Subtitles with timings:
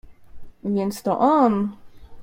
[0.63, 1.73] "Więc to on?"